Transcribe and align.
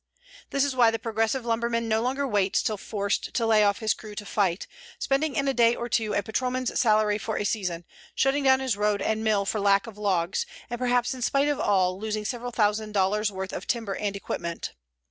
This 0.49 0.63
is 0.63 0.75
why 0.75 0.89
the 0.89 0.97
progressive 0.97 1.45
lumberman 1.45 1.87
no 1.87 2.01
longer 2.01 2.27
waits 2.27 2.63
till 2.63 2.75
forced 2.75 3.35
to 3.35 3.45
layoff 3.45 3.77
his 3.81 3.93
crew 3.93 4.15
to 4.15 4.25
fight, 4.25 4.65
spending 4.97 5.35
in 5.35 5.47
a 5.47 5.53
day 5.53 5.75
or 5.75 5.87
two 5.89 6.15
a 6.15 6.23
patrolman's 6.23 6.79
salary 6.79 7.19
for 7.19 7.37
a 7.37 7.43
season, 7.43 7.85
shutting 8.15 8.43
down 8.43 8.61
his 8.61 8.75
road 8.75 9.03
and 9.03 9.23
mill 9.23 9.45
for 9.45 9.59
lack 9.59 9.85
of 9.85 9.99
logs, 9.99 10.47
and 10.71 10.79
perhaps 10.79 11.13
in 11.13 11.21
spite 11.21 11.49
of 11.49 11.59
all 11.59 11.99
losing 11.99 12.25
several 12.25 12.49
thousand 12.49 12.93
dollars' 12.93 13.31
worth 13.31 13.53
of 13.53 13.67
timber 13.67 13.93
and 13.95 14.15
equipment. 14.15 14.71